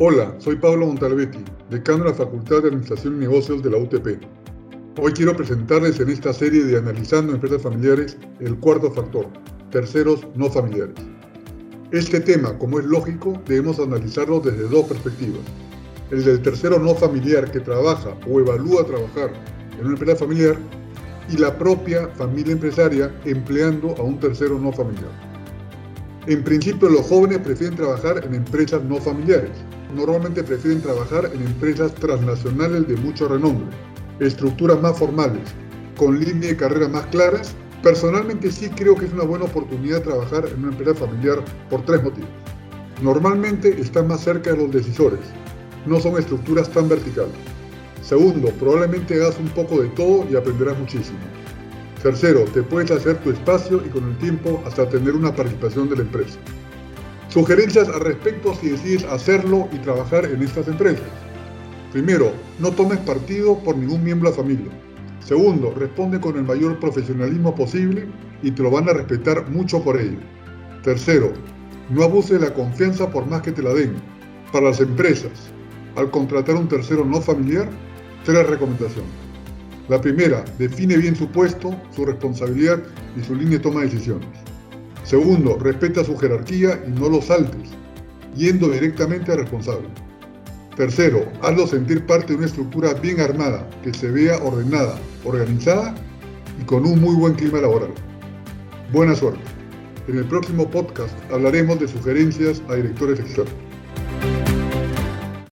Hola, 0.00 0.34
soy 0.38 0.56
Pablo 0.56 0.86
Montalbetti, 0.86 1.44
decano 1.70 2.04
de 2.04 2.10
la 2.10 2.16
Facultad 2.16 2.62
de 2.62 2.68
Administración 2.68 3.16
y 3.16 3.18
Negocios 3.18 3.62
de 3.62 3.70
la 3.70 3.76
UTP. 3.76 4.24
Hoy 4.98 5.12
quiero 5.12 5.36
presentarles 5.36 6.00
en 6.00 6.08
esta 6.08 6.32
serie 6.32 6.64
de 6.64 6.78
Analizando 6.78 7.34
Empresas 7.34 7.60
Familiares 7.62 8.16
el 8.40 8.58
cuarto 8.58 8.90
factor, 8.90 9.26
terceros 9.70 10.26
no 10.34 10.48
familiares. 10.48 10.94
Este 11.92 12.20
tema, 12.20 12.58
como 12.58 12.80
es 12.80 12.86
lógico, 12.86 13.40
debemos 13.46 13.78
analizarlo 13.78 14.40
desde 14.40 14.66
dos 14.66 14.86
perspectivas. 14.86 15.42
El 16.10 16.24
del 16.24 16.40
tercero 16.40 16.78
no 16.78 16.94
familiar 16.94 17.50
que 17.52 17.60
trabaja 17.60 18.16
o 18.26 18.40
evalúa 18.40 18.86
trabajar 18.86 19.30
en 19.78 19.84
una 19.84 19.92
empresa 19.92 20.16
familiar 20.16 20.56
y 21.30 21.36
la 21.36 21.56
propia 21.56 22.08
familia 22.16 22.54
empresaria 22.54 23.14
empleando 23.26 23.94
a 23.98 24.02
un 24.02 24.18
tercero 24.18 24.58
no 24.58 24.72
familiar. 24.72 25.31
En 26.28 26.44
principio 26.44 26.88
los 26.88 27.08
jóvenes 27.08 27.38
prefieren 27.38 27.76
trabajar 27.76 28.24
en 28.24 28.36
empresas 28.36 28.80
no 28.84 28.98
familiares. 28.98 29.50
Normalmente 29.92 30.44
prefieren 30.44 30.80
trabajar 30.80 31.28
en 31.34 31.42
empresas 31.44 31.92
transnacionales 31.96 32.86
de 32.86 32.96
mucho 32.96 33.26
renombre, 33.26 33.66
estructuras 34.20 34.80
más 34.80 34.96
formales, 34.96 35.42
con 35.96 36.20
líneas 36.20 36.52
de 36.52 36.56
carrera 36.56 36.86
más 36.86 37.06
claras. 37.06 37.56
Personalmente 37.82 38.52
sí 38.52 38.68
creo 38.68 38.94
que 38.94 39.06
es 39.06 39.12
una 39.12 39.24
buena 39.24 39.46
oportunidad 39.46 40.02
trabajar 40.02 40.46
en 40.46 40.60
una 40.60 40.70
empresa 40.70 40.94
familiar 40.94 41.44
por 41.68 41.84
tres 41.84 42.00
motivos. 42.04 42.30
Normalmente 43.02 43.80
están 43.80 44.06
más 44.06 44.20
cerca 44.20 44.52
de 44.52 44.58
los 44.58 44.70
decisores, 44.70 45.18
no 45.86 45.98
son 45.98 46.16
estructuras 46.18 46.70
tan 46.70 46.88
verticales. 46.88 47.34
Segundo, 48.00 48.50
probablemente 48.60 49.16
hagas 49.16 49.40
un 49.40 49.48
poco 49.48 49.82
de 49.82 49.88
todo 49.88 50.24
y 50.30 50.36
aprenderás 50.36 50.78
muchísimo. 50.78 51.18
Tercero, 52.02 52.44
te 52.52 52.64
puedes 52.64 52.90
hacer 52.90 53.18
tu 53.18 53.30
espacio 53.30 53.80
y 53.86 53.88
con 53.88 54.08
el 54.08 54.18
tiempo 54.18 54.60
hasta 54.66 54.88
tener 54.88 55.14
una 55.14 55.32
participación 55.32 55.88
de 55.88 55.96
la 55.96 56.02
empresa. 56.02 56.36
Sugerencias 57.28 57.88
al 57.88 58.00
respecto 58.00 58.54
si 58.56 58.70
decides 58.70 59.04
hacerlo 59.04 59.68
y 59.70 59.78
trabajar 59.78 60.24
en 60.24 60.42
estas 60.42 60.66
empresas. 60.66 61.06
Primero, 61.92 62.32
no 62.58 62.72
tomes 62.72 62.98
partido 62.98 63.56
por 63.58 63.76
ningún 63.76 64.02
miembro 64.02 64.28
de 64.28 64.36
la 64.36 64.42
familia. 64.42 64.72
Segundo, 65.20 65.72
responde 65.78 66.20
con 66.20 66.36
el 66.36 66.42
mayor 66.42 66.80
profesionalismo 66.80 67.54
posible 67.54 68.08
y 68.42 68.50
te 68.50 68.64
lo 68.64 68.72
van 68.72 68.88
a 68.88 68.94
respetar 68.94 69.48
mucho 69.48 69.80
por 69.80 70.00
ello. 70.00 70.18
Tercero, 70.82 71.32
no 71.88 72.02
abuses 72.02 72.40
de 72.40 72.48
la 72.48 72.54
confianza 72.54 73.08
por 73.08 73.26
más 73.26 73.42
que 73.42 73.52
te 73.52 73.62
la 73.62 73.74
den. 73.74 73.94
Para 74.50 74.70
las 74.70 74.80
empresas, 74.80 75.52
al 75.94 76.10
contratar 76.10 76.56
un 76.56 76.66
tercero 76.66 77.04
no 77.04 77.20
familiar, 77.20 77.70
tres 78.24 78.44
recomendaciones. 78.48 79.31
La 79.88 80.00
primera, 80.00 80.44
define 80.58 80.96
bien 80.96 81.16
su 81.16 81.28
puesto, 81.28 81.74
su 81.94 82.04
responsabilidad 82.04 82.80
y 83.16 83.24
su 83.24 83.34
línea 83.34 83.58
de 83.58 83.64
toma 83.64 83.80
de 83.80 83.86
decisiones. 83.86 84.28
Segundo, 85.02 85.58
respeta 85.58 86.04
su 86.04 86.16
jerarquía 86.16 86.80
y 86.86 86.90
no 86.90 87.08
lo 87.08 87.20
saltes, 87.20 87.70
yendo 88.36 88.68
directamente 88.68 89.32
al 89.32 89.38
responsable. 89.38 89.88
Tercero, 90.76 91.24
hazlo 91.42 91.66
sentir 91.66 92.06
parte 92.06 92.28
de 92.28 92.38
una 92.38 92.46
estructura 92.46 92.94
bien 92.94 93.20
armada, 93.20 93.68
que 93.82 93.92
se 93.92 94.10
vea 94.10 94.38
ordenada, 94.42 94.98
organizada 95.24 95.94
y 96.60 96.64
con 96.64 96.86
un 96.86 97.00
muy 97.00 97.16
buen 97.16 97.34
clima 97.34 97.60
laboral. 97.60 97.90
Buena 98.92 99.14
suerte. 99.16 99.42
En 100.08 100.18
el 100.18 100.24
próximo 100.24 100.70
podcast 100.70 101.12
hablaremos 101.30 101.80
de 101.80 101.88
sugerencias 101.88 102.62
a 102.68 102.76
directores 102.76 103.18
externos. 103.20 103.71